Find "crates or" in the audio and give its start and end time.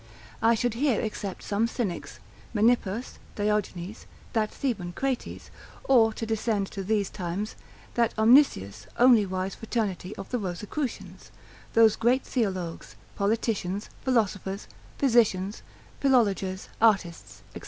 4.93-6.11